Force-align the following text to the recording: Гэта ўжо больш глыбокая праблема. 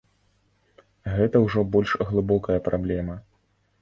Гэта 1.17 1.35
ўжо 1.45 1.65
больш 1.75 1.91
глыбокая 2.13 2.59
праблема. 2.69 3.19